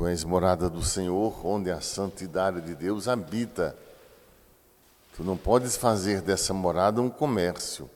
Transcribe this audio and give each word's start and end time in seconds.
Tu 0.00 0.06
és 0.06 0.24
morada 0.24 0.70
do 0.70 0.82
Senhor, 0.82 1.46
onde 1.46 1.70
a 1.70 1.78
santidade 1.78 2.62
de 2.62 2.74
Deus 2.74 3.06
habita. 3.06 3.76
Tu 5.14 5.22
não 5.22 5.36
podes 5.36 5.76
fazer 5.76 6.22
dessa 6.22 6.54
morada 6.54 7.02
um 7.02 7.10
comércio, 7.10 7.90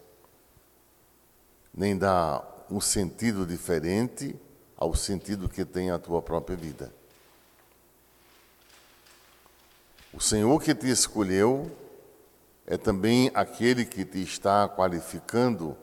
nem 1.75 1.97
dar 1.97 2.67
um 2.71 2.79
sentido 2.79 3.47
diferente 3.47 4.39
ao 4.77 4.95
sentido 4.95 5.49
que 5.49 5.65
tem 5.65 5.91
a 5.91 5.99
tua 5.99 6.21
própria 6.21 6.55
vida. 6.55 6.93
O 10.13 10.21
Senhor 10.21 10.61
que 10.63 10.75
te 10.75 10.91
escolheu 10.91 11.75
é 12.67 12.77
também 12.77 13.31
aquele 13.33 13.87
que 13.87 14.05
te 14.05 14.21
está 14.21 14.69
qualificando 14.69 15.75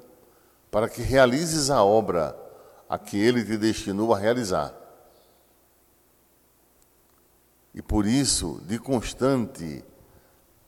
para 0.70 0.88
que 0.88 1.02
realizes 1.02 1.72
a 1.72 1.84
obra 1.84 2.38
a 2.88 3.00
que 3.00 3.18
ele 3.18 3.44
te 3.44 3.58
destinou 3.58 4.14
a 4.14 4.20
realizar. 4.20 4.81
E 7.74 7.82
por 7.82 8.06
isso, 8.06 8.62
de 8.66 8.78
constante, 8.78 9.84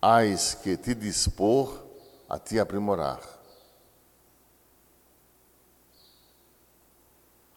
hás 0.02 0.54
que 0.56 0.78
te 0.78 0.96
dispor 0.96 1.84
a 2.30 2.40
te 2.40 2.60
aprimorar. 2.60 3.22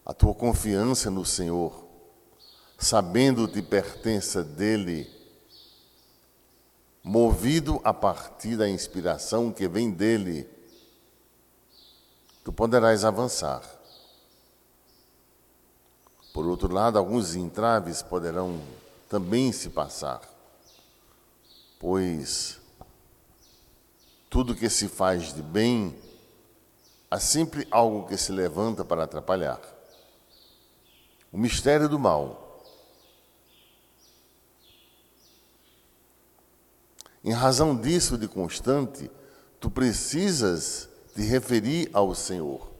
A 0.04 0.12
tua 0.12 0.34
confiança 0.34 1.10
no 1.10 1.24
Senhor, 1.24 1.84
sabendo 2.78 3.48
que 3.48 3.62
pertença 3.62 4.42
dele, 4.42 5.10
movido 7.02 7.80
a 7.84 7.94
partir 7.94 8.56
da 8.56 8.68
inspiração 8.68 9.52
que 9.52 9.68
vem 9.68 9.90
dele, 9.90 10.48
tu 12.44 12.52
poderás 12.52 13.04
avançar. 13.04 13.62
Por 16.32 16.46
outro 16.46 16.72
lado, 16.72 16.98
alguns 16.98 17.34
entraves 17.34 18.02
poderão 18.02 18.60
também 19.08 19.52
se 19.52 19.70
passar, 19.70 20.20
pois 21.78 22.60
tudo 24.28 24.54
que 24.54 24.68
se 24.68 24.88
faz 24.88 25.32
de 25.32 25.42
bem, 25.42 25.96
há 27.10 27.18
sempre 27.18 27.66
algo 27.70 28.06
que 28.06 28.16
se 28.16 28.32
levanta 28.32 28.84
para 28.84 29.04
atrapalhar. 29.04 29.60
O 31.32 31.38
mistério 31.38 31.88
do 31.88 31.98
mal. 31.98 32.64
Em 37.24 37.32
razão 37.32 37.76
disso 37.76 38.18
de 38.18 38.28
constante, 38.28 39.10
tu 39.58 39.70
precisas 39.70 40.88
te 41.14 41.22
referir 41.22 41.88
ao 41.92 42.14
Senhor. 42.14 42.70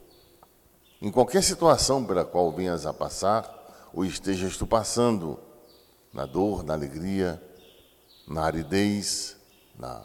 Em 1.01 1.11
qualquer 1.11 1.43
situação 1.43 2.05
pela 2.05 2.25
qual 2.25 2.53
venhas 2.53 2.87
a 2.87 2.93
passar, 2.93 3.91
ou 3.93 4.05
estejas 4.05 4.57
tu 4.57 4.67
passando, 4.67 5.39
na 6.17 6.25
dor, 6.25 6.65
na 6.65 6.73
alegria, 6.73 7.43
na 8.27 8.45
aridez, 8.45 9.37
na, 9.79 10.03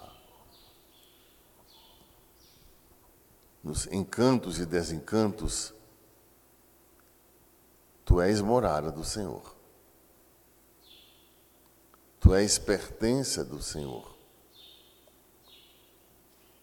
nos 3.64 3.88
encantos 3.88 4.60
e 4.60 4.66
desencantos, 4.66 5.74
tu 8.04 8.20
és 8.20 8.42
morada 8.42 8.92
do 8.92 9.06
Senhor. 9.06 9.56
Tu 12.20 12.36
és 12.36 12.60
pertença 12.60 13.46
do 13.46 13.62
Senhor. 13.62 14.14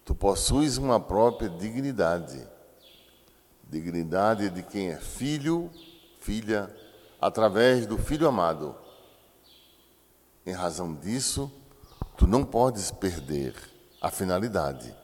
Tu 0.05 0.13
possuis 0.13 0.77
uma 0.77 0.99
própria 0.99 1.49
dignidade. 1.49 2.47
Dignidade 3.63 4.51
de 4.51 4.61
quem 4.61 4.89
é 4.89 4.99
filho, 4.99 5.71
filha, 6.19 6.71
através 7.19 7.87
do 7.87 7.97
Filho 7.97 8.27
amado. 8.27 8.88
Em 10.49 10.53
razão 10.53 10.95
disso, 10.95 11.51
tu 12.17 12.25
não 12.25 12.43
podes 12.43 12.89
perder 12.89 13.53
a 14.01 14.09
finalidade 14.09 14.95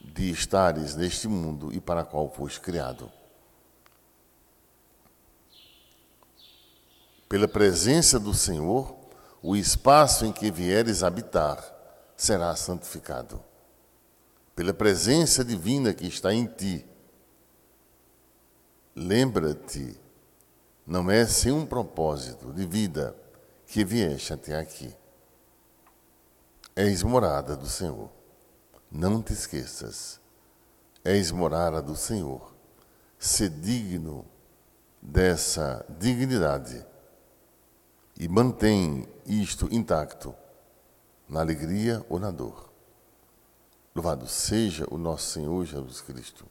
de 0.00 0.30
estares 0.30 0.96
neste 0.96 1.28
mundo 1.28 1.70
e 1.74 1.78
para 1.78 2.06
qual 2.06 2.30
foste 2.30 2.58
criado. 2.58 3.12
Pela 7.28 7.46
presença 7.46 8.18
do 8.18 8.32
Senhor, 8.32 8.96
o 9.42 9.54
espaço 9.54 10.24
em 10.24 10.32
que 10.32 10.50
vieres 10.50 11.02
habitar 11.02 11.62
será 12.16 12.56
santificado 12.56 13.44
pela 14.56 14.72
presença 14.72 15.44
divina 15.44 15.92
que 15.92 16.06
está 16.06 16.32
em 16.32 16.46
ti. 16.46 16.86
Lembra-te, 18.96 20.00
não 20.86 21.10
é 21.10 21.26
sem 21.26 21.52
um 21.52 21.66
propósito 21.66 22.54
de 22.54 22.64
vida 22.64 23.14
que 23.68 23.84
vieste 23.84 24.32
até 24.32 24.58
aqui. 24.58 24.92
És 26.74 27.02
morada 27.02 27.54
do 27.54 27.66
Senhor. 27.66 28.10
Não 28.90 29.22
te 29.22 29.34
esqueças. 29.34 30.18
És 31.04 31.30
morada 31.30 31.82
do 31.82 31.94
Senhor. 31.94 32.54
Se 33.18 33.48
digno 33.48 34.24
dessa 35.02 35.84
dignidade 35.98 36.84
e 38.18 38.26
mantém 38.26 39.06
isto 39.26 39.68
intacto 39.72 40.34
na 41.28 41.40
alegria 41.40 42.04
ou 42.08 42.18
na 42.18 42.30
dor. 42.30 42.72
Louvado 43.94 44.26
seja 44.26 44.86
o 44.90 44.96
nosso 44.96 45.30
Senhor 45.30 45.64
Jesus 45.66 46.00
Cristo. 46.00 46.46